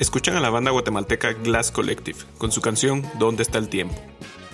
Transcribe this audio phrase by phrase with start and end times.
[0.00, 3.94] Escuchan a la banda guatemalteca Glass Collective con su canción ¿Dónde está el tiempo?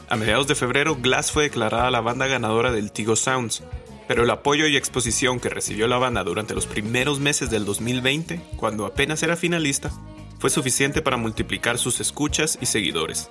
[0.08, 3.62] A mediados de febrero, Glass fue declarada la banda ganadora del Tigo Sounds,
[4.08, 8.40] pero el apoyo y exposición que recibió la banda durante los primeros meses del 2020,
[8.56, 9.92] cuando apenas era finalista,
[10.40, 13.30] fue suficiente para multiplicar sus escuchas y seguidores.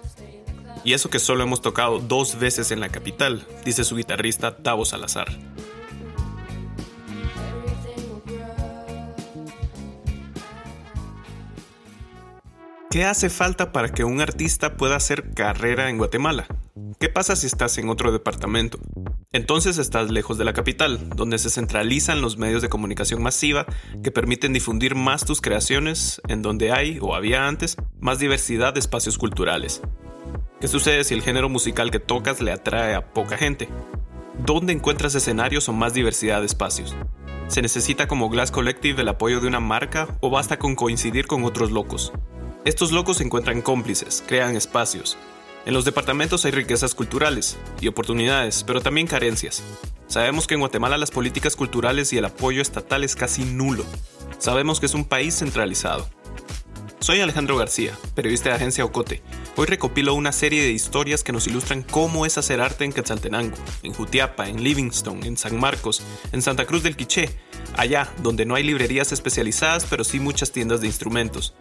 [0.86, 4.85] Y eso que solo hemos tocado dos veces en la capital, dice su guitarrista Tavo
[4.85, 5.27] Salazar.
[12.96, 16.48] ¿Qué hace falta para que un artista pueda hacer carrera en Guatemala?
[16.98, 18.79] ¿Qué pasa si estás en otro departamento?
[19.34, 23.66] Entonces estás lejos de la capital, donde se centralizan los medios de comunicación masiva
[24.01, 28.79] que permiten difundir más tus creaciones, en donde hay, o había antes, más diversidad de
[28.79, 29.82] espacios culturales.
[30.62, 33.68] ¿Qué sucede si el género musical que tocas le atrae a poca gente?
[34.46, 36.96] ¿Dónde encuentras escenarios o más diversidad de espacios?
[37.49, 41.43] ¿Se necesita como Glass Collective el apoyo de una marca o basta con coincidir con
[41.43, 42.13] otros locos?
[42.66, 45.20] Estos locos encuentran cómplices, crean espacios.
[45.68, 49.62] En los departamentos hay riquezas culturales y oportunidades, pero también carencias.
[50.07, 53.85] Sabemos que en Guatemala las políticas culturales y el apoyo estatal es casi nulo.
[54.40, 56.10] Sabemos que es un país centralizado.
[57.02, 59.22] Soy Alejandro García, periodista de Agencia Ocote.
[59.57, 63.55] Hoy recopilo una serie de historias que nos ilustran cómo es hacer arte en Quetzaltenango,
[63.84, 66.01] en Jutiapa, en Livingston, en San Marcos,
[66.34, 67.29] en Santa Cruz del Quiché,
[67.77, 71.53] allá donde no hay librerías especializadas pero sí muchas tiendas de instrumentos.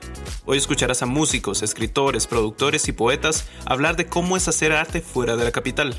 [0.45, 5.37] Hoy escucharás a músicos, escritores, productores y poetas hablar de cómo es hacer arte fuera
[5.37, 5.95] de la capital.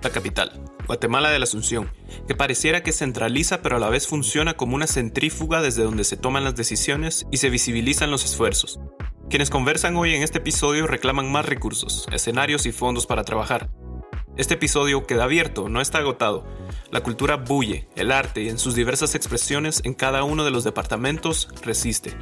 [0.00, 0.52] La capital,
[0.86, 1.90] Guatemala de la Asunción,
[2.28, 6.16] que pareciera que centraliza pero a la vez funciona como una centrífuga desde donde se
[6.16, 8.78] toman las decisiones y se visibilizan los esfuerzos.
[9.28, 13.70] Quienes conversan hoy en este episodio reclaman más recursos, escenarios y fondos para trabajar.
[14.36, 16.46] Este episodio queda abierto, no está agotado.
[16.92, 21.48] La cultura bulle, el arte en sus diversas expresiones en cada uno de los departamentos
[21.64, 22.16] resiste.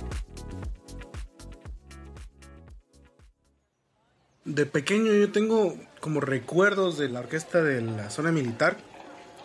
[4.47, 8.77] De pequeño yo tengo como recuerdos de la orquesta de la zona militar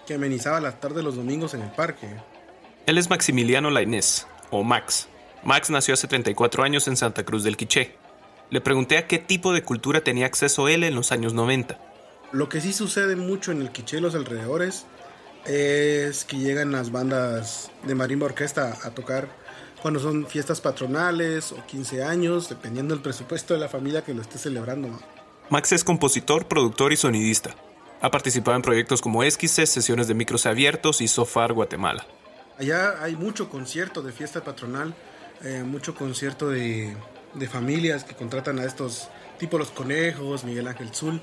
[0.05, 2.07] que amenizaba las tardes los domingos en el parque.
[2.85, 5.07] Él es Maximiliano Lainés, o Max.
[5.43, 7.95] Max nació hace 34 años en Santa Cruz del Quiché.
[8.51, 11.79] Le pregunté a qué tipo de cultura tenía acceso él en los años 90.
[12.31, 14.85] Lo que sí sucede mucho en el Quiché y los alrededores
[15.45, 19.29] es que llegan las bandas de marimba orquesta a tocar
[19.81, 24.21] cuando son fiestas patronales o 15 años, dependiendo del presupuesto de la familia que lo
[24.21, 24.99] esté celebrando.
[25.51, 27.53] Max es compositor, productor y sonidista.
[27.99, 32.07] Ha participado en proyectos como Esquises, sesiones de micros abiertos y Sofar Guatemala.
[32.57, 34.95] Allá hay mucho concierto de fiesta patronal,
[35.43, 36.95] eh, mucho concierto de,
[37.33, 41.21] de familias que contratan a estos tipo los conejos, Miguel Ángel Zul.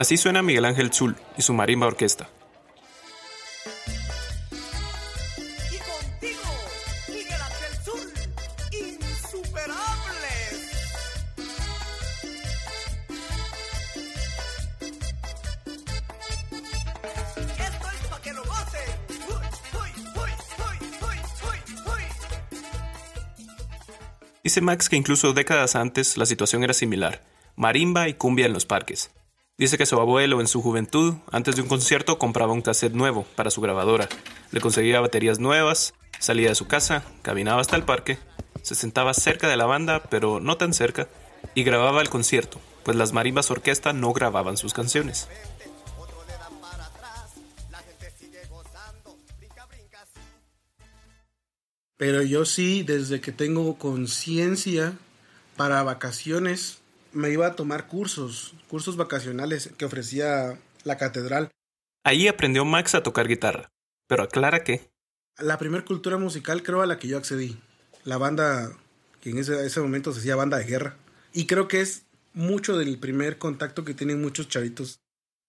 [0.00, 2.28] Así suena Miguel Ángel Zul y su marimba orquesta.
[24.50, 27.22] Dice Max que incluso décadas antes la situación era similar.
[27.54, 29.12] Marimba y cumbia en los parques.
[29.56, 33.24] Dice que su abuelo en su juventud, antes de un concierto, compraba un cassette nuevo
[33.36, 34.08] para su grabadora.
[34.50, 38.18] Le conseguía baterías nuevas, salía de su casa, caminaba hasta el parque,
[38.62, 41.06] se sentaba cerca de la banda, pero no tan cerca,
[41.54, 45.28] y grababa el concierto, pues las marimbas orquesta no grababan sus canciones.
[52.00, 54.94] Pero yo sí, desde que tengo conciencia,
[55.58, 56.78] para vacaciones
[57.12, 61.50] me iba a tomar cursos, cursos vacacionales que ofrecía la catedral.
[62.02, 63.68] Ahí aprendió Max a tocar guitarra,
[64.06, 64.88] pero aclara que
[65.36, 67.58] La primer cultura musical creo a la que yo accedí.
[68.04, 68.72] La banda,
[69.20, 70.96] que en ese, ese momento se hacía banda de guerra.
[71.34, 75.00] Y creo que es mucho del primer contacto que tienen muchos chavitos.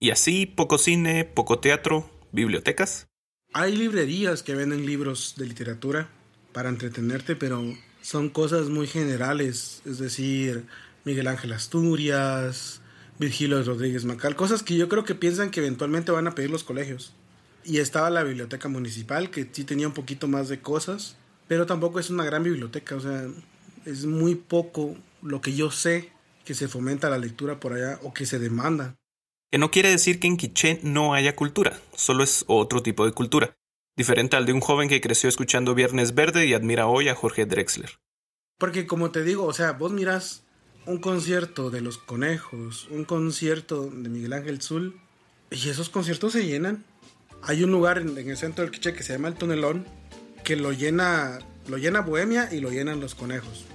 [0.01, 3.07] y así poco cine, poco teatro, bibliotecas.
[3.53, 6.09] Hay librerías que venden libros de literatura
[6.53, 7.63] para entretenerte, pero
[8.01, 9.81] son cosas muy generales.
[9.85, 10.65] Es decir,
[11.05, 12.81] Miguel Ángel Asturias,
[13.19, 16.63] Virgilio Rodríguez Macal, cosas que yo creo que piensan que eventualmente van a pedir los
[16.63, 17.13] colegios.
[17.63, 21.15] Y estaba la biblioteca municipal, que sí tenía un poquito más de cosas,
[21.47, 23.27] pero tampoco es una gran biblioteca, o sea,
[23.85, 26.11] es muy poco lo que yo sé
[26.45, 28.95] que se fomenta la lectura por allá o que se demanda.
[29.51, 33.11] Que no quiere decir que en Quiché no haya cultura, solo es otro tipo de
[33.11, 33.53] cultura,
[34.01, 37.45] diferente al de un joven que creció escuchando Viernes Verde y admira hoy a Jorge
[37.45, 37.99] Drexler.
[38.57, 40.41] Porque como te digo, o sea, vos miras
[40.87, 44.99] un concierto de Los Conejos, un concierto de Miguel Ángel Zul,
[45.51, 46.83] y esos conciertos se llenan.
[47.43, 49.85] Hay un lugar en, el centro del Quiché que se llama El Tonelón,
[50.43, 51.37] que lo llena,
[51.67, 53.65] lo llena Bohemia y lo llenan Los Conejos.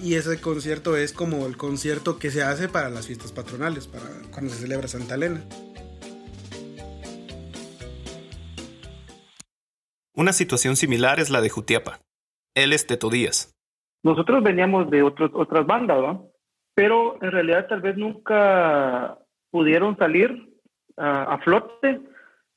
[0.00, 4.06] Y ese concierto es como el concierto que se hace para las fiestas patronales, para
[4.30, 5.44] cuando se celebra Santa Elena.
[10.16, 12.00] Una situación similar es la de Jutiapa.
[12.54, 13.54] Él es Teto Díaz.
[14.02, 16.30] Nosotros veníamos de otros, otras bandas, ¿no?
[16.74, 19.18] Pero en realidad tal vez nunca
[19.50, 20.58] pudieron salir
[20.96, 22.00] a, a flote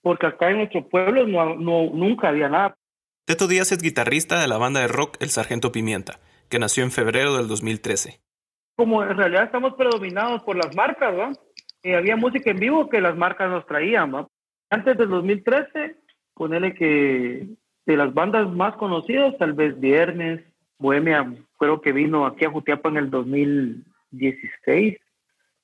[0.02, 2.78] porque acá en nuestro pueblo no, no, nunca había nada.
[3.26, 6.92] Teto Díaz es guitarrista de la banda de rock El Sargento Pimienta, que nació en
[6.92, 8.22] febrero del 2013.
[8.78, 11.34] Como en realidad estamos predominados por las marcas, ¿no?
[11.84, 14.30] Y había música en vivo que las marcas nos traían, ¿no?
[14.70, 15.98] Antes del 2013,
[16.40, 17.50] ponele que
[17.86, 20.40] de las bandas más conocidas, tal vez Viernes,
[20.78, 24.98] Bohemia, creo que vino aquí a Jutiapa en el 2016.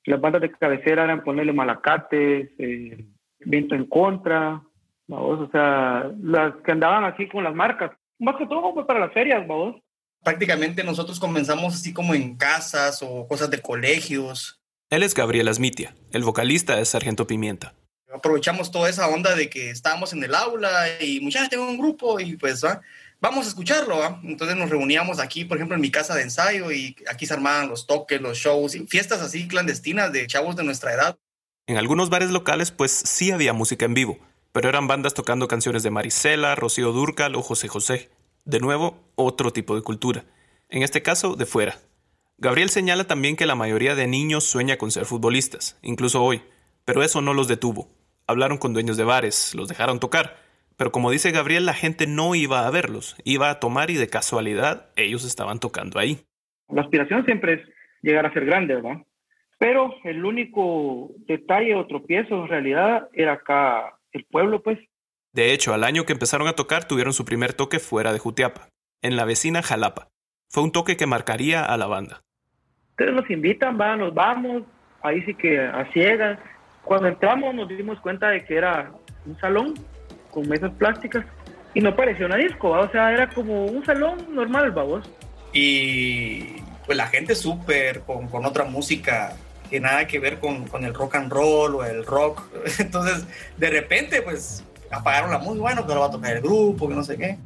[0.03, 3.05] Las bandas de cabecera eran ponerle Malacates, eh,
[3.39, 4.61] Viento en Contra,
[5.07, 7.91] vamos, o sea, las que andaban aquí con las marcas.
[8.19, 9.77] Más que todo fue para las ferias, vamos.
[10.25, 14.61] Prácticamente nosotros comenzamos así como en casas o cosas de colegios.
[14.89, 17.75] Él es Gabriel Asmitia, el vocalista de Sargento Pimienta.
[18.13, 22.19] Aprovechamos toda esa onda de que estábamos en el aula y muchachos, tengo un grupo
[22.19, 22.81] y pues ¿va?
[23.19, 24.19] vamos a escucharlo.
[24.23, 27.69] Entonces nos reuníamos aquí, por ejemplo, en mi casa de ensayo y aquí se armaban
[27.69, 31.17] los toques, los shows y fiestas así clandestinas de chavos de nuestra edad.
[31.67, 34.19] En algunos bares locales pues sí había música en vivo,
[34.51, 38.09] pero eran bandas tocando canciones de Marisela, Rocío Durcal o José José.
[38.45, 40.23] De nuevo, otro tipo de cultura.
[40.69, 41.79] En este caso, de fuera.
[42.37, 46.43] Gabriel señala también que la mayoría de niños sueña con ser futbolistas, incluso hoy,
[46.85, 47.89] pero eso no los detuvo.
[48.27, 50.37] Hablaron con dueños de bares, los dejaron tocar,
[50.77, 54.07] pero como dice Gabriel, la gente no iba a verlos, iba a tomar y de
[54.07, 56.19] casualidad ellos estaban tocando ahí.
[56.69, 57.61] La aspiración siempre es
[58.01, 59.03] llegar a ser grande, ¿verdad?
[59.57, 64.79] Pero el único detalle o tropiezo en realidad era acá el pueblo, pues.
[65.31, 68.69] De hecho, al año que empezaron a tocar tuvieron su primer toque fuera de Jutiapa,
[69.01, 70.09] en la vecina Jalapa.
[70.49, 72.21] Fue un toque que marcaría a la banda.
[72.91, 74.63] Ustedes nos invitan, va, nos vamos,
[75.01, 76.39] ahí sí que a ciegas.
[76.85, 78.91] Cuando entramos nos dimos cuenta de que era
[79.25, 79.73] un salón
[80.31, 81.25] con mesas plásticas
[81.73, 82.81] y no parecía una disco, ¿va?
[82.81, 85.09] o sea, era como un salón normal, vamos.
[85.51, 89.35] Y pues la gente súper con, con otra música
[89.69, 92.43] que nada que ver con, con, el rock and roll o el rock.
[92.79, 93.25] Entonces,
[93.57, 97.03] de repente, pues apagaron la música, bueno, pero va a tocar el grupo, que no
[97.03, 97.37] sé qué.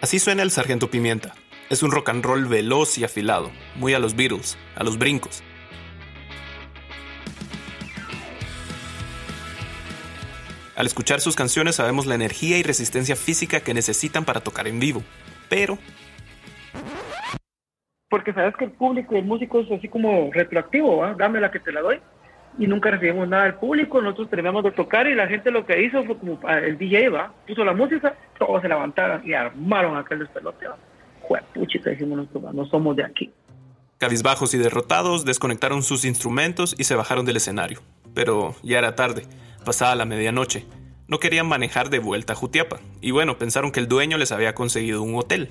[0.00, 1.34] Así suena el Sargento Pimienta.
[1.70, 5.42] Es un rock and roll veloz y afilado, muy a los Beatles, a los brincos.
[10.78, 14.78] Al escuchar sus canciones sabemos la energía y resistencia física que necesitan para tocar en
[14.78, 15.02] vivo,
[15.48, 15.76] pero...
[18.08, 21.14] Porque sabes que el público y el músico es así como retroactivo, ¿va?
[21.14, 21.98] dame la que te la doy.
[22.60, 25.82] Y nunca recibimos nada del público, nosotros terminamos de tocar y la gente lo que
[25.82, 27.34] hizo fue como ah, el DJ, ¿va?
[27.44, 30.66] puso la música, todos se levantaron y armaron aquel despelote.
[31.22, 33.32] Juepuchita, dijimos nosotros, no somos de aquí.
[33.98, 37.80] Cabizbajos y derrotados, desconectaron sus instrumentos y se bajaron del escenario.
[38.14, 39.24] Pero ya era tarde,
[39.64, 40.64] pasada la medianoche.
[41.06, 42.80] No querían manejar de vuelta a Jutiapa.
[43.00, 45.48] Y bueno, pensaron que el dueño les había conseguido un hotel.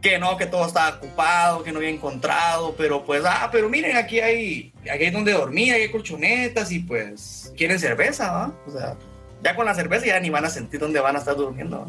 [0.00, 3.96] Que no, que todo estaba ocupado, que no había encontrado, pero pues, ah, pero miren,
[3.96, 8.54] aquí hay, aquí hay donde dormir, hay colchonetas y pues, quieren cerveza, ¿va?
[8.66, 8.96] O sea,
[9.42, 11.80] ya con la cerveza ya ni van a sentir dónde van a estar durmiendo.
[11.80, 11.86] ¿va?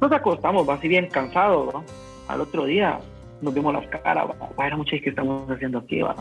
[0.00, 1.84] Nos acostamos, va así bien cansados, ¿no?
[2.28, 2.98] Al otro día
[3.40, 6.14] nos vimos las caras, bueno, muchachos, ¿qué estamos haciendo aquí, va?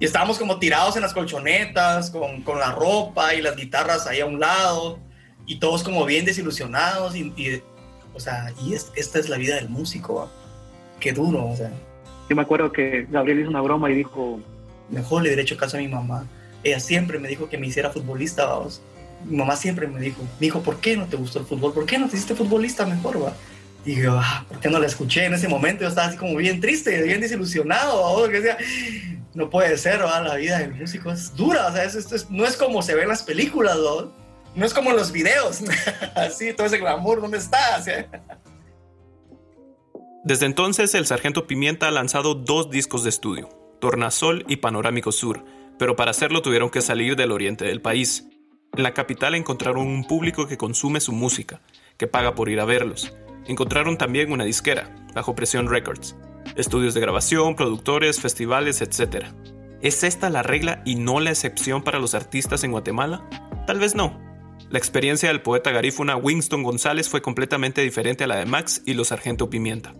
[0.00, 4.20] Y estábamos como tirados en las colchonetas, con, con, la ropa y las guitarras ahí
[4.20, 4.98] a un lado,
[5.46, 7.62] y todos como bien desilusionados, y, y
[8.12, 10.30] o sea, y es, esta es la vida del músico, ¿va?
[11.00, 11.70] Qué duro, o sea.
[12.28, 14.40] Yo me acuerdo que Gabriel hizo una broma y dijo...
[14.90, 16.26] Mejor le hubiera hecho caso a mi mamá.
[16.62, 18.82] Ella siempre me dijo que me hiciera futbolista, vamos.
[19.24, 21.72] Mi mamá siempre me dijo, dijo, ¿por qué no te gustó el fútbol?
[21.72, 23.32] ¿Por qué no te hiciste futbolista mejor, va?
[23.84, 25.82] Y yo, ah, ¿por qué no la escuché en ese momento?
[25.82, 28.56] Yo estaba así como bien triste, bien desilusionado, que decía,
[29.34, 32.56] no puede ser, la vida del músico es dura, o sea, esto es, no es
[32.56, 33.76] como se ve en las películas,
[34.54, 34.64] ¿no?
[34.64, 35.60] Es como los videos,
[36.14, 37.82] así, todo ese glamour, ¿dónde está?
[37.82, 37.90] ¿Sí?
[40.24, 43.50] Desde entonces, el Sargento Pimienta ha lanzado dos discos de estudio,
[43.80, 45.44] Tornasol y Panorámico Sur,
[45.78, 48.28] pero para hacerlo tuvieron que salir del oriente del país.
[48.74, 51.60] En la capital encontraron un público que consume su música,
[51.98, 53.12] que paga por ir a verlos.
[53.46, 56.16] Encontraron también una disquera, bajo presión Records,
[56.56, 59.26] estudios de grabación, productores, festivales, etc.
[59.82, 63.28] ¿Es esta la regla y no la excepción para los artistas en Guatemala?
[63.66, 64.18] Tal vez no.
[64.70, 68.94] La experiencia del poeta garífuna Winston González fue completamente diferente a la de Max y
[68.94, 69.94] los Sargento Pimienta.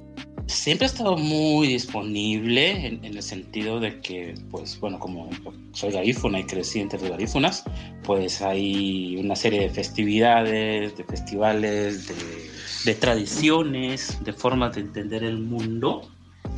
[0.46, 5.30] Siempre ha estado muy disponible en, en el sentido de que, pues bueno, como
[5.72, 7.64] soy garífuna y crecí entre los garífunas,
[8.04, 12.53] pues hay una serie de festividades, de festivales, de,
[12.84, 16.02] de tradiciones, de formas de entender el mundo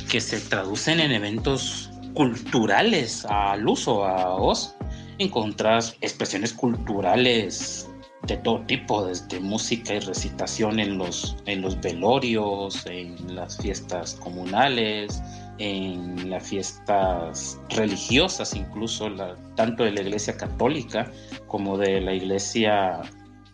[0.09, 4.75] que se traducen en eventos culturales al uso, a vos.
[5.19, 7.89] Encontrás expresiones culturales
[8.27, 14.15] de todo tipo, desde música y recitación en los, en los velorios, en las fiestas
[14.15, 15.21] comunales,
[15.59, 19.09] en las fiestas religiosas, incluso
[19.55, 21.11] tanto de la iglesia católica
[21.47, 23.01] como de la iglesia,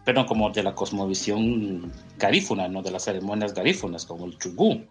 [0.06, 2.82] pero como de la cosmovisión garífuna, ¿no?
[2.82, 4.86] de las ceremonias garífunas, como el chugú.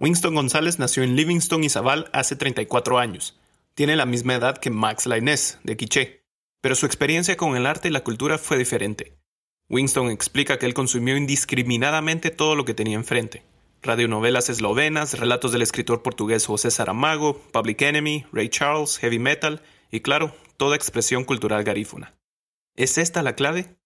[0.00, 3.38] Winston González nació en Livingston, Izabal, hace 34 años.
[3.74, 6.24] Tiene la misma edad que Max Lainez, de Quiché,
[6.60, 9.16] pero su experiencia con el arte y la cultura fue diferente.
[9.68, 13.44] Winston explica que él consumió indiscriminadamente todo lo que tenía enfrente.
[13.82, 20.00] Radionovelas eslovenas, relatos del escritor portugués José Saramago, Public Enemy, Ray Charles, heavy metal y
[20.00, 22.14] claro, toda expresión cultural garífuna.
[22.76, 23.79] ¿Es esta la clave?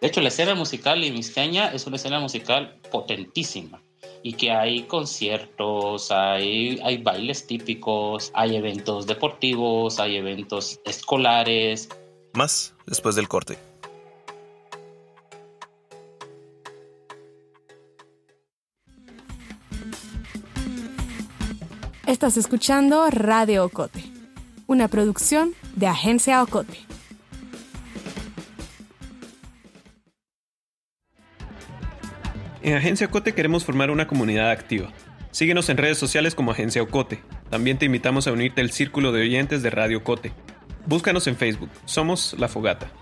[0.00, 3.82] De hecho, la escena musical limísteña es una escena musical potentísima
[4.22, 11.88] y que hay conciertos, hay, hay bailes típicos, hay eventos deportivos, hay eventos escolares.
[12.34, 13.58] Más después del corte.
[22.06, 24.02] Estás escuchando Radio Ocote,
[24.66, 26.87] una producción de Agencia Ocote.
[32.68, 34.92] En Agencia Ocote queremos formar una comunidad activa.
[35.30, 37.18] Síguenos en redes sociales como Agencia Ocote.
[37.48, 40.32] También te invitamos a unirte al círculo de oyentes de Radio Ocote.
[40.84, 41.70] Búscanos en Facebook.
[41.86, 42.92] Somos La Fogata.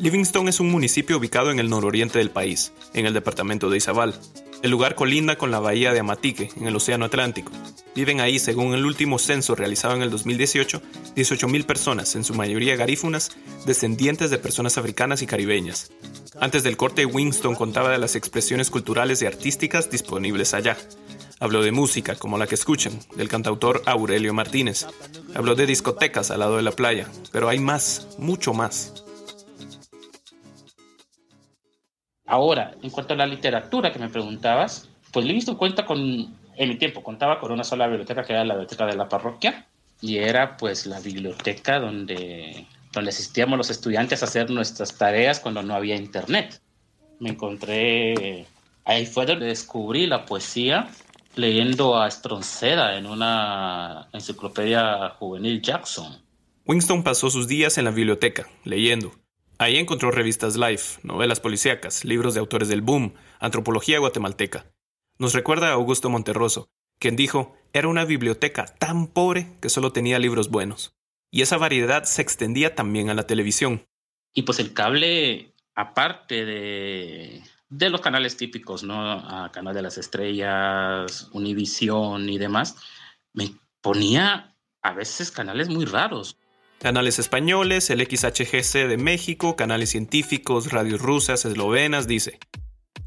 [0.00, 4.16] Livingston es un municipio ubicado en el nororiente del país, en el departamento de Izabal.
[4.64, 7.52] El lugar colinda con la bahía de Amatique, en el Océano Atlántico.
[7.94, 10.80] Viven ahí, según el último censo realizado en el 2018,
[11.14, 15.90] 18.000 personas, en su mayoría garífunas, descendientes de personas africanas y caribeñas.
[16.40, 20.78] Antes del corte, Winston contaba de las expresiones culturales y artísticas disponibles allá.
[21.38, 24.86] Habló de música, como la que escuchan, del cantautor Aurelio Martínez.
[25.34, 29.04] Habló de discotecas al lado de la playa, pero hay más, mucho más.
[32.24, 36.76] Ahora, en cuanto a la literatura que me preguntabas, pues Livingston cuenta con, en mi
[36.76, 39.66] tiempo, contaba con una sola biblioteca que era la biblioteca de la parroquia
[40.00, 45.62] y era pues la biblioteca donde, donde asistíamos los estudiantes a hacer nuestras tareas cuando
[45.62, 46.60] no había internet.
[47.20, 48.46] Me encontré,
[48.84, 50.88] ahí fue donde descubrí la poesía
[51.36, 56.20] leyendo a Estronceda en una enciclopedia juvenil Jackson.
[56.66, 59.12] Winston pasó sus días en la biblioteca, leyendo.
[59.58, 64.66] Ahí encontró revistas Life, novelas policíacas, libros de autores del boom, antropología guatemalteca.
[65.18, 70.18] Nos recuerda a Augusto Monterroso, quien dijo, era una biblioteca tan pobre que solo tenía
[70.18, 70.94] libros buenos.
[71.30, 73.86] Y esa variedad se extendía también a la televisión.
[74.34, 79.00] Y pues el cable, aparte de, de los canales típicos, ¿no?
[79.00, 82.76] A Canal de las Estrellas, Univisión y demás,
[83.32, 86.36] me ponía a veces canales muy raros.
[86.78, 92.40] Canales españoles, el XHGC de México, canales científicos, radios rusas, eslovenas, dice.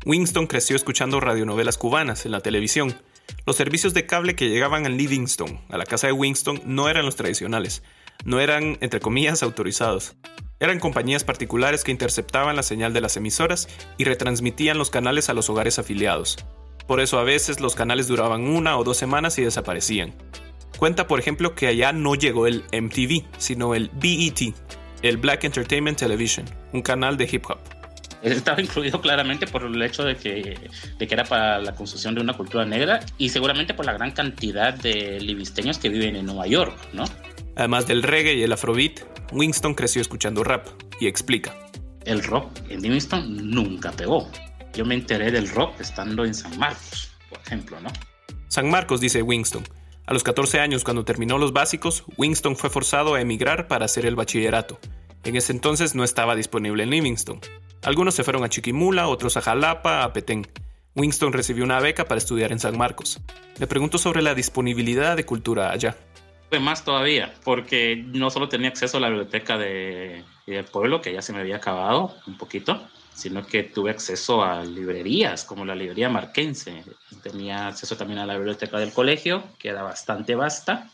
[0.05, 2.95] Winston creció escuchando radionovelas cubanas en la televisión.
[3.47, 7.05] Los servicios de cable que llegaban a Livingston, a la casa de Winston, no eran
[7.05, 7.81] los tradicionales.
[8.23, 10.15] No eran, entre comillas, autorizados.
[10.59, 15.33] Eran compañías particulares que interceptaban la señal de las emisoras y retransmitían los canales a
[15.33, 16.37] los hogares afiliados.
[16.87, 20.13] Por eso a veces los canales duraban una o dos semanas y desaparecían.
[20.77, 24.53] Cuenta, por ejemplo, que allá no llegó el MTV, sino el BET,
[25.01, 27.74] el Black Entertainment Television, un canal de hip hop.
[28.21, 30.57] Estaba incluido claramente por el hecho de que,
[30.97, 34.11] de que era para la construcción de una cultura negra y seguramente por la gran
[34.11, 37.05] cantidad de livisteños que viven en Nueva York, ¿no?
[37.55, 40.67] Además del reggae y el afrobeat, Winston creció escuchando rap
[40.99, 41.55] y explica.
[42.05, 44.29] El rock en Livingston nunca pegó.
[44.73, 47.89] Yo me enteré del rock estando en San Marcos, por ejemplo, ¿no?
[48.47, 49.63] San Marcos, dice Winston,
[50.07, 54.05] a los 14 años, cuando terminó los básicos, Winston fue forzado a emigrar para hacer
[54.05, 54.79] el bachillerato.
[55.25, 57.41] En ese entonces no estaba disponible en Livingston.
[57.81, 60.47] Algunos se fueron a Chiquimula, otros a Jalapa, a Petén.
[60.95, 63.19] Winston recibió una beca para estudiar en San Marcos.
[63.57, 65.97] Le pregunto sobre la disponibilidad de cultura allá.
[66.49, 71.11] Fue más todavía, porque no solo tenía acceso a la biblioteca de, del pueblo, que
[71.11, 75.73] ya se me había acabado un poquito, sino que tuve acceso a librerías, como la
[75.73, 76.83] librería marquense.
[77.23, 80.91] Tenía acceso también a la biblioteca del colegio, que era bastante vasta.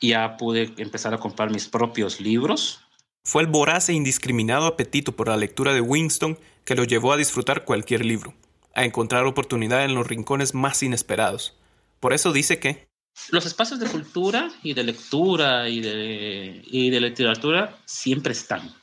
[0.00, 2.80] Ya pude empezar a comprar mis propios libros.
[3.26, 7.16] Fue el voraz e indiscriminado apetito por la lectura de Winston que lo llevó a
[7.16, 8.34] disfrutar cualquier libro,
[8.74, 11.54] a encontrar oportunidad en los rincones más inesperados.
[12.00, 12.86] Por eso dice que
[13.30, 18.74] los espacios de cultura y de lectura y de, literatura siempre están.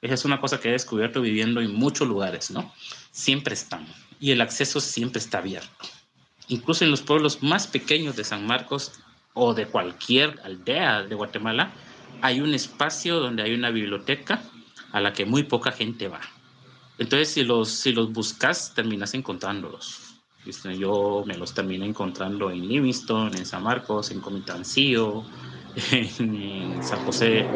[0.00, 2.72] Esa es una cosa que he descubierto viviendo en muchos lugares, ¿no?
[3.10, 3.86] Siempre están.
[4.18, 5.86] Y el acceso siempre está abierto.
[6.48, 8.92] Incluso en los pueblos más pequeños de San Marcos
[9.34, 11.72] o de cualquier aldea de Guatemala,
[12.22, 14.42] hay un espacio donde hay una biblioteca
[14.92, 16.20] a la que muy poca gente va.
[16.98, 20.10] Entonces, si los, si los buscas, terminas encontrándolos.
[20.78, 25.24] Yo me los terminé encontrando en Livingston, en San Marcos, en Comitancillo,
[25.92, 27.46] en, San José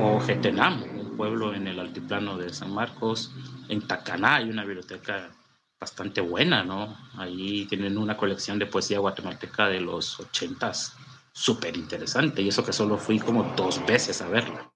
[0.00, 3.32] o Getenam, un pueblo en el altiplano de San Marcos.
[3.68, 5.30] En Tacaná hay una biblioteca
[5.78, 6.96] bastante buena, ¿no?
[7.16, 10.96] Ahí tienen una colección de poesía guatemalteca de los ochentas,
[11.32, 14.72] súper interesante, y eso que solo fui como dos veces a verla.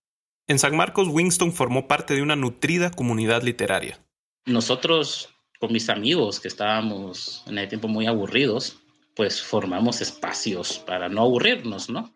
[0.46, 4.04] En San Marcos, Winston formó parte de una nutrida comunidad literaria.
[4.46, 5.34] Nosotros
[5.64, 8.82] con mis amigos que estábamos en el tiempo muy aburridos,
[9.16, 12.12] pues formamos espacios para no aburrirnos, ¿no?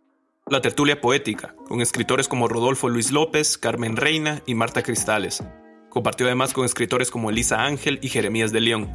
[0.47, 5.43] La tertulia poética, con escritores como Rodolfo Luis López, Carmen Reina y Marta Cristales.
[5.89, 8.91] Compartió además con escritores como Elisa Ángel y Jeremías de León.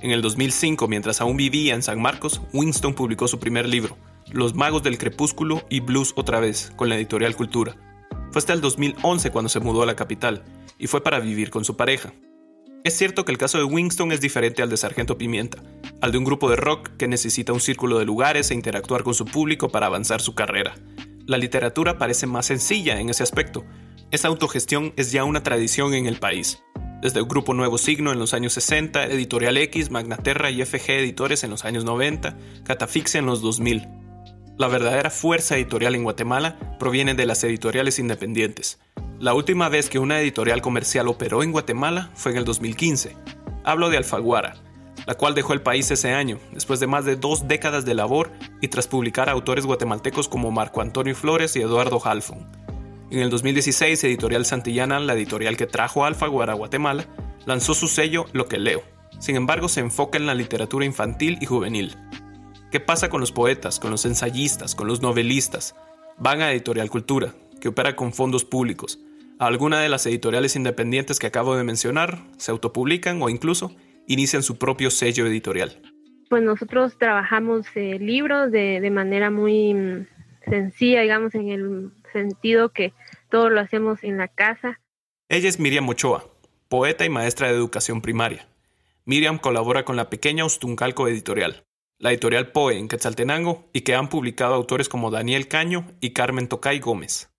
[0.00, 3.96] En el 2005, mientras aún vivía en San Marcos, Winston publicó su primer libro,
[4.30, 7.76] Los Magos del Crepúsculo y Blues otra vez, con la editorial Cultura.
[8.30, 10.44] Fue hasta el 2011 cuando se mudó a la capital,
[10.78, 12.12] y fue para vivir con su pareja,
[12.84, 15.62] es cierto que el caso de Winston es diferente al de Sargento Pimienta,
[16.00, 19.14] al de un grupo de rock que necesita un círculo de lugares e interactuar con
[19.14, 20.74] su público para avanzar su carrera.
[21.26, 23.64] La literatura parece más sencilla en ese aspecto.
[24.12, 26.62] Esa autogestión es ya una tradición en el país.
[27.02, 31.44] Desde el grupo Nuevo Signo en los años 60, Editorial X, Magnaterra y FG Editores
[31.44, 33.88] en los años 90, Catafixia en los 2000.
[34.58, 38.80] La verdadera fuerza editorial en Guatemala proviene de las editoriales independientes.
[39.20, 43.16] La última vez que una editorial comercial operó en Guatemala fue en el 2015.
[43.62, 44.56] Hablo de Alfaguara,
[45.06, 48.32] la cual dejó el país ese año, después de más de dos décadas de labor
[48.60, 52.44] y tras publicar a autores guatemaltecos como Marco Antonio Flores y Eduardo Halfon.
[53.12, 57.06] En el 2016, Editorial Santillana, la editorial que trajo Alfaguara a Guatemala,
[57.46, 58.82] lanzó su sello Lo que leo.
[59.20, 61.96] Sin embargo, se enfoca en la literatura infantil y juvenil.
[62.70, 65.74] ¿Qué pasa con los poetas, con los ensayistas, con los novelistas?
[66.18, 69.00] Van a Editorial Cultura, que opera con fondos públicos.
[69.38, 73.74] A alguna de las editoriales independientes que acabo de mencionar se autopublican o incluso
[74.06, 75.80] inician su propio sello editorial.
[76.28, 80.06] Pues nosotros trabajamos eh, libros de, de manera muy mm,
[80.44, 82.92] sencilla, digamos, en el sentido que
[83.30, 84.78] todo lo hacemos en la casa.
[85.30, 86.26] Ella es Miriam Ochoa,
[86.68, 88.46] poeta y maestra de educación primaria.
[89.06, 91.64] Miriam colabora con la pequeña Ustuncalco Editorial,
[91.98, 96.48] la editorial Poe en Quetzaltenango y que han publicado autores como Daniel Caño y Carmen
[96.48, 97.30] Tocay Gómez.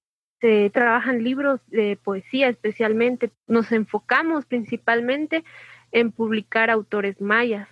[0.41, 3.31] Se trabajan libros de poesía especialmente.
[3.47, 5.43] Nos enfocamos principalmente
[5.91, 7.67] en publicar autores mayas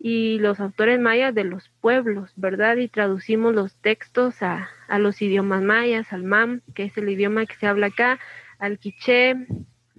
[0.00, 2.76] y los autores mayas de los pueblos, ¿verdad?
[2.76, 7.46] Y traducimos los textos a, a los idiomas mayas, al mam, que es el idioma
[7.46, 8.18] que se habla acá,
[8.58, 9.34] al quiché,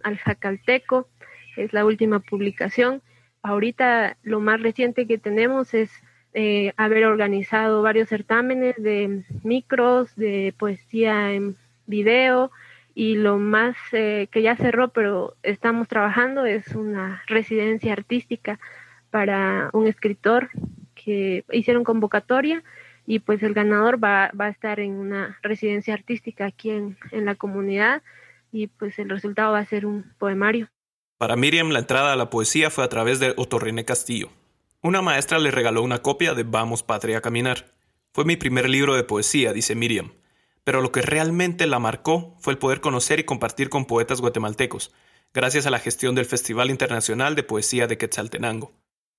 [0.03, 1.09] al jacalteco,
[1.57, 3.01] es la última publicación.
[3.41, 5.91] Ahorita lo más reciente que tenemos es
[6.33, 11.55] eh, haber organizado varios certámenes de micros, de poesía en
[11.87, 12.51] video
[12.93, 18.59] y lo más eh, que ya cerró, pero estamos trabajando, es una residencia artística
[19.09, 20.49] para un escritor
[20.95, 22.63] que hicieron convocatoria
[23.07, 27.25] y pues el ganador va, va a estar en una residencia artística aquí en, en
[27.25, 28.03] la comunidad
[28.51, 30.67] y pues el resultado va a ser un poemario.
[31.17, 34.29] Para Miriam la entrada a la poesía fue a través de Otorrene Castillo,
[34.81, 37.73] una maestra le regaló una copia de Vamos Patria a Caminar.
[38.13, 40.11] Fue mi primer libro de poesía, dice Miriam,
[40.63, 44.93] pero lo que realmente la marcó fue el poder conocer y compartir con poetas guatemaltecos,
[45.33, 48.71] gracias a la gestión del Festival Internacional de Poesía de Quetzaltenango,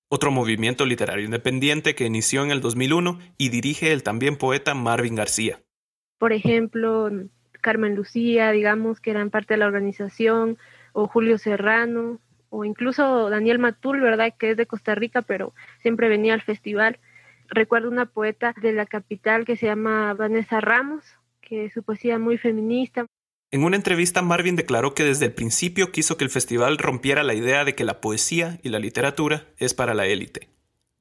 [0.09, 5.15] otro movimiento literario independiente que inició en el 2001 y dirige el también poeta Marvin
[5.15, 5.61] García.
[6.17, 7.09] Por ejemplo,
[7.61, 10.57] Carmen Lucía, digamos, que eran parte de la organización,
[10.93, 12.19] o Julio Serrano,
[12.51, 14.33] o incluso Daniel Matul, ¿verdad?
[14.37, 16.99] Que es de Costa Rica, pero siempre venía al festival.
[17.47, 21.03] Recuerdo una poeta de la capital que se llama Vanessa Ramos,
[21.41, 23.05] que su poesía muy feminista.
[23.51, 27.33] En una entrevista, Marvin declaró que desde el principio quiso que el festival rompiera la
[27.33, 30.49] idea de que la poesía y la literatura es para la élite.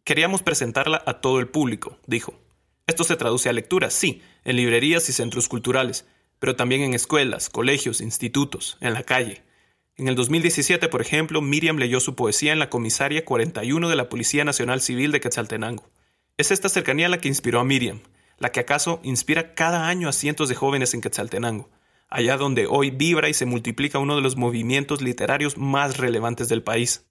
[0.05, 2.35] Queríamos presentarla a todo el público, dijo.
[2.87, 6.09] Esto se traduce a lecturas, sí, en librerías y centros culturales,
[6.39, 9.43] pero también en escuelas, colegios, institutos, en la calle.
[10.01, 14.09] En el 2017, por ejemplo, Miriam leyó su poesía en la comisaria 41 de la
[14.09, 15.91] Policía Nacional Civil de Quetzaltenango.
[16.39, 18.01] Es esta cercanía la que inspiró a Miriam,
[18.39, 21.69] la que acaso inspira cada año a cientos de jóvenes en Quetzaltenango,
[22.09, 26.63] allá donde hoy vibra y se multiplica uno de los movimientos literarios más relevantes del
[26.63, 27.07] país.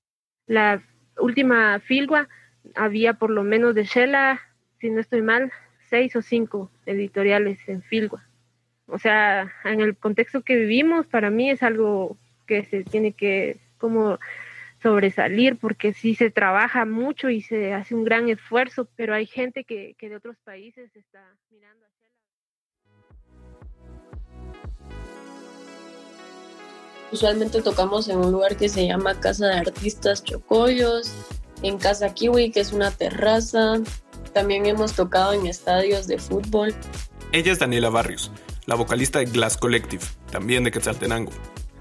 [0.48, 0.82] La
[1.20, 2.28] última filgua
[2.74, 4.42] había por lo menos de Shela,
[4.82, 5.52] si no estoy mal,
[5.92, 8.28] seis o cinco editoriales en Filgua.
[8.88, 12.18] O sea, en el contexto que vivimos, para mí es algo
[12.50, 14.18] que se tiene que como
[14.82, 19.64] sobresalir porque sí se trabaja mucho y se hace un gran esfuerzo, pero hay gente
[19.64, 22.08] que, que de otros países está mirando hacia
[27.12, 31.14] Usualmente tocamos en un lugar que se llama Casa de Artistas Chocollos,
[31.62, 33.76] en Casa Kiwi, que es una terraza.
[34.34, 36.74] También hemos tocado en estadios de fútbol.
[37.32, 38.32] Ella es Daniela Barrios,
[38.66, 41.32] la vocalista de Glass Collective, también de Quetzaltenango.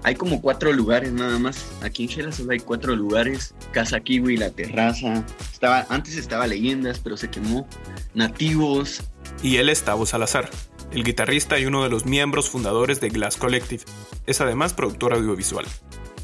[0.03, 1.69] Hay como cuatro lugares nada más.
[1.81, 3.53] Aquí en Shela solo hay cuatro lugares.
[3.71, 5.25] Casa Kiwi, La Terraza.
[5.51, 7.67] Estaba, antes estaba Leyendas, pero se quemó.
[8.13, 9.03] Nativos.
[9.43, 10.49] Y él es Tavo Salazar,
[10.91, 13.83] el guitarrista y uno de los miembros fundadores de Glass Collective.
[14.25, 15.65] Es además productor audiovisual.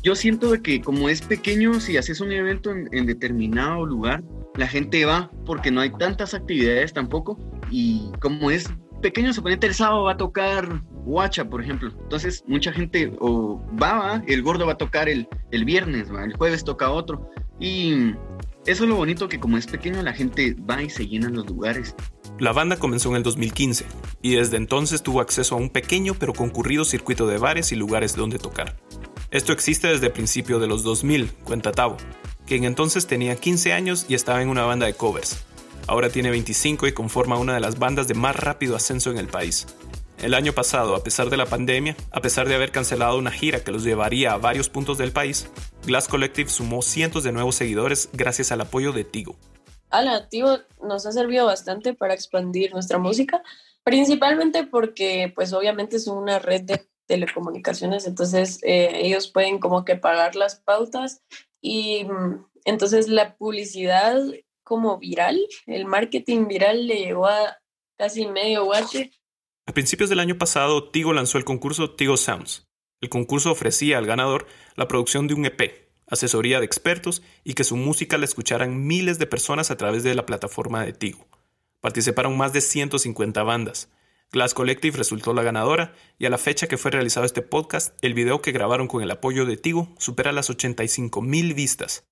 [0.04, 4.24] Yo siento de que como es pequeño, si haces un evento en, en determinado lugar,
[4.56, 7.38] la gente va porque no hay tantas actividades tampoco.
[7.70, 8.70] Y como es
[9.02, 11.92] pequeño, suponete el sábado va a tocar Guacha, por ejemplo.
[12.04, 16.64] Entonces, mucha gente o va, el gordo va a tocar el, el viernes, el jueves
[16.64, 17.30] toca otro.
[17.60, 18.14] Y
[18.66, 21.46] eso es lo bonito que como es pequeño, la gente va y se llenan los
[21.46, 21.96] lugares.
[22.40, 23.86] La banda comenzó en el 2015
[24.22, 28.16] y desde entonces tuvo acceso a un pequeño pero concurrido circuito de bares y lugares
[28.16, 28.76] donde tocar.
[29.32, 31.98] Esto existe desde el principio de los 2000, cuenta Tavo,
[32.46, 35.46] quien entonces tenía 15 años y estaba en una banda de covers.
[35.88, 39.28] Ahora tiene 25 y conforma una de las bandas de más rápido ascenso en el
[39.28, 39.68] país.
[40.22, 43.64] El año pasado, a pesar de la pandemia, a pesar de haber cancelado una gira
[43.64, 45.48] que los llevaría a varios puntos del país,
[45.86, 49.36] Glass Collective sumó cientos de nuevos seguidores gracias al apoyo de Tigo.
[49.90, 53.44] Ala, Tigo nos ha servido bastante para expandir nuestra música,
[53.84, 59.96] principalmente porque pues obviamente es una red de telecomunicaciones, entonces eh, ellos pueden como que
[59.96, 61.22] pagar las pautas
[61.62, 64.20] y mm, entonces la publicidad
[64.64, 67.58] como viral, el marketing viral le llegó a
[67.98, 69.12] casi medio guache.
[69.68, 72.68] A principios del año pasado, Tigo lanzó el concurso Tigo Sounds.
[73.02, 77.64] El concurso ofrecía al ganador la producción de un EP, asesoría de expertos y que
[77.64, 81.28] su música la escucharan miles de personas a través de la plataforma de Tigo.
[81.82, 83.90] Participaron más de 150 bandas.
[84.32, 88.14] Glass Collective resultó la ganadora y a la fecha que fue realizado este podcast, el
[88.14, 92.08] video que grabaron con el apoyo de Tigo supera las 85 mil vistas.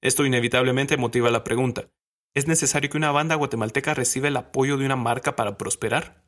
[0.00, 1.88] Esto inevitablemente motiva la pregunta,
[2.34, 6.25] ¿es necesario que una banda guatemalteca reciba el apoyo de una marca para prosperar?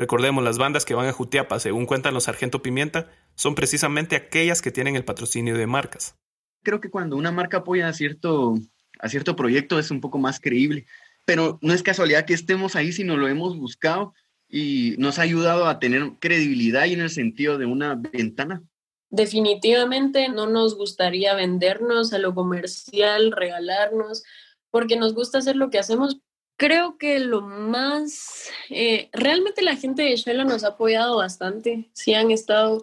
[0.00, 4.62] Recordemos, las bandas que van a Jutiapa, según cuentan los Sargento Pimienta, son precisamente aquellas
[4.62, 6.16] que tienen el patrocinio de marcas.
[6.62, 8.54] Creo que cuando una marca apoya a cierto,
[8.98, 10.86] a cierto proyecto es un poco más creíble,
[11.26, 14.14] pero no es casualidad que estemos ahí, sino lo hemos buscado
[14.48, 18.62] y nos ha ayudado a tener credibilidad y en el sentido de una ventana.
[19.10, 24.22] Definitivamente no nos gustaría vendernos a lo comercial, regalarnos,
[24.70, 26.22] porque nos gusta hacer lo que hacemos.
[26.60, 32.12] Creo que lo más, eh, realmente la gente de Shela nos ha apoyado bastante, sí
[32.12, 32.82] han estado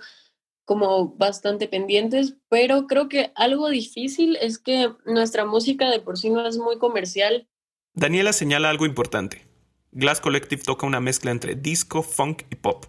[0.66, 6.32] como bastante pendientes, pero creo que algo difícil es que nuestra música de por sí
[6.32, 7.48] no es muy comercial.
[7.94, 9.46] Daniela señala algo importante.
[9.92, 12.88] Glass Collective toca una mezcla entre disco, funk y pop.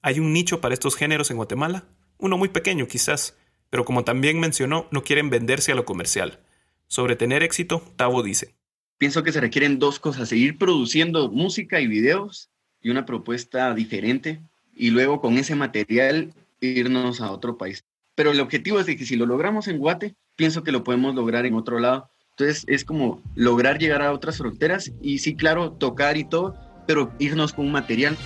[0.00, 1.84] ¿Hay un nicho para estos géneros en Guatemala?
[2.16, 3.36] Uno muy pequeño quizás,
[3.68, 6.40] pero como también mencionó, no quieren venderse a lo comercial.
[6.86, 8.58] Sobre tener éxito, Tavo dice.
[9.00, 12.50] Pienso que se requieren dos cosas, seguir produciendo música y videos
[12.82, 14.42] y una propuesta diferente
[14.76, 17.82] y luego con ese material irnos a otro país.
[18.14, 21.14] Pero el objetivo es de que si lo logramos en Guate, pienso que lo podemos
[21.14, 22.10] lograr en otro lado.
[22.32, 26.54] Entonces es como lograr llegar a otras fronteras y sí, claro, tocar y todo,
[26.86, 28.18] pero irnos con un material.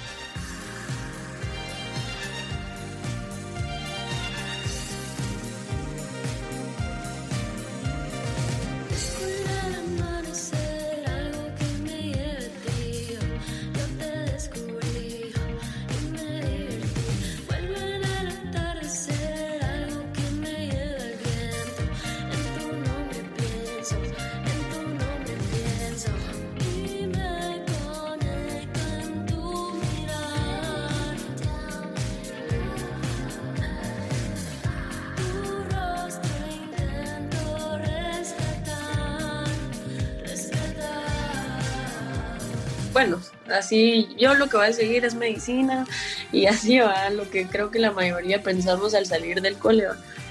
[43.49, 45.87] Así yo lo que voy a seguir es medicina
[46.33, 49.85] y así va lo que creo que la mayoría pensamos al salir del cole.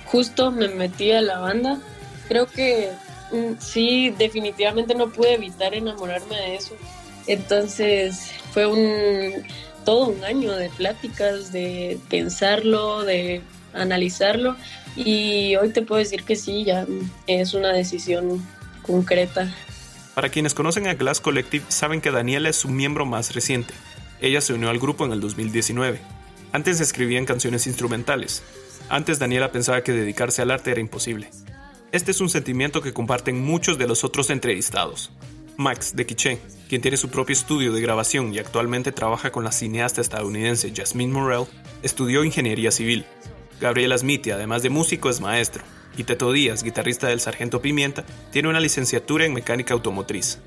[0.06, 1.80] Justo me metí a la banda.
[2.28, 2.92] Creo que
[3.32, 6.76] mm, sí, definitivamente no pude evitar enamorarme de eso.
[7.28, 9.44] Entonces fue un
[9.86, 13.42] todo un año de pláticas, de pensarlo, de
[13.74, 14.56] analizarlo
[14.96, 16.86] y hoy te puedo decir que sí, ya
[17.28, 18.46] es una decisión
[18.84, 19.54] concreta.
[20.16, 23.74] Para quienes conocen a Glass Collective saben que Daniela es su miembro más reciente.
[24.22, 26.00] Ella se unió al grupo en el 2019.
[26.52, 28.44] Antes escribían canciones instrumentales.
[28.90, 31.30] Antes Daniela pensaba que dedicarse al arte era imposible.
[31.92, 35.12] Este es un sentimiento que comparten muchos de los otros entrevistados.
[35.58, 39.52] Max de Quiché, quien tiene su propio estudio de grabación y actualmente trabaja con la
[39.52, 41.46] cineasta estadounidense Jasmine Morel,
[41.82, 43.06] estudió ingeniería civil.
[43.60, 45.64] Gabriela Smithy, además de músico, es maestro.
[45.96, 50.40] Y Teto Díaz, guitarrista del Sargento Pimienta, tiene una licenciatura en mecánica automotriz.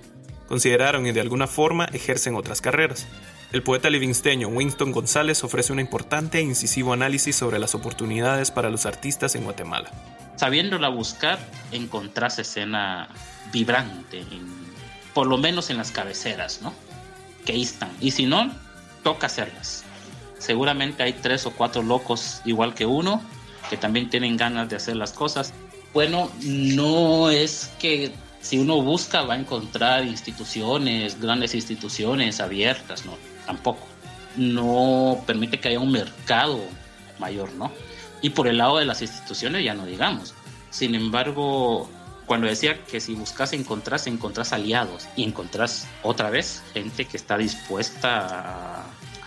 [0.48, 3.06] Consideraron y de alguna forma ejercen otras carreras.
[3.52, 8.70] El poeta livingsteño Winston González ofrece un importante e incisivo análisis sobre las oportunidades para
[8.70, 9.90] los artistas en Guatemala.
[10.36, 11.38] Sabiéndola buscar,
[11.70, 13.08] encontrás escena
[13.52, 14.24] vibrante,
[15.14, 16.74] por lo menos en las cabeceras, ¿no?
[17.44, 17.68] Que ahí.
[18.00, 18.52] Y si no,
[19.02, 19.84] toca hacerlas.
[20.38, 23.22] Seguramente hay tres o cuatro locos igual que uno
[23.70, 25.52] que también tienen ganas de hacer las cosas.
[25.92, 33.12] Bueno, no es que si uno busca va a encontrar instituciones, grandes instituciones abiertas, no,
[33.44, 33.86] tampoco.
[34.36, 36.60] No permite que haya un mercado
[37.18, 37.72] mayor, ¿no?
[38.20, 40.34] Y por el lado de las instituciones ya no digamos.
[40.70, 41.88] Sin embargo,
[42.26, 47.38] cuando decía que si buscas encontrás, encontrás aliados y encontrás otra vez gente que está
[47.38, 48.86] dispuesta a,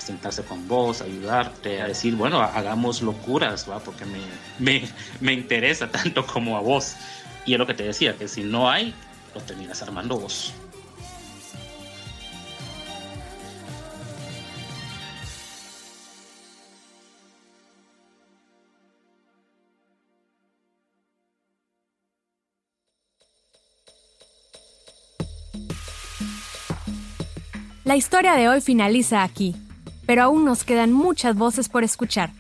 [0.10, 3.80] sentarse con vos, ayudarte, a decir, bueno, hagamos locuras, ¿va?
[3.80, 4.20] porque me,
[4.58, 6.96] me, me interesa tanto como a vos.
[7.46, 8.94] Y es lo que te decía, que si no hay,
[9.36, 10.52] lo terminas armando vos.
[27.84, 29.56] La historia de hoy finaliza aquí,
[30.10, 32.32] pero aún nos quedan muchas voces por escuchar.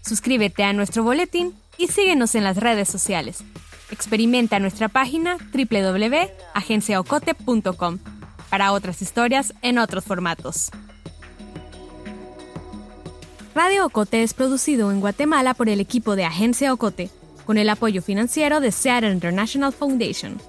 [0.00, 3.44] Suscríbete a nuestro boletín y síguenos en las redes sociales.
[3.90, 7.98] Experimenta nuestra página www.agenciaocote.com
[8.48, 10.70] para otras historias en otros formatos.
[13.54, 17.10] Radio Ocote es producido en Guatemala por el equipo de Agencia Ocote,
[17.44, 20.40] con el apoyo financiero de Seattle International Foundation.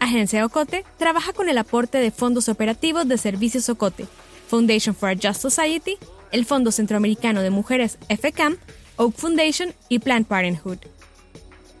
[0.00, 4.06] Agencia Ocote trabaja con el aporte de fondos operativos de Servicios Ocote,
[4.48, 5.98] Foundation for a Just Society,
[6.34, 8.56] el Fondo Centroamericano de Mujeres FCAM,
[8.96, 10.78] Oak Foundation y Planned Parenthood.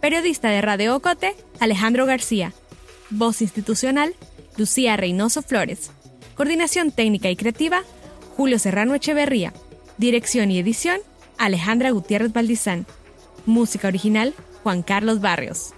[0.00, 2.52] Periodista de Radio Ocote, Alejandro García.
[3.10, 4.14] Voz institucional,
[4.56, 5.90] Lucía Reynoso Flores.
[6.36, 7.82] Coordinación técnica y creativa,
[8.36, 9.52] Julio Serrano Echeverría.
[9.98, 11.00] Dirección y edición,
[11.36, 12.86] Alejandra Gutiérrez Valdizán.
[13.46, 15.74] Música original, Juan Carlos Barrios.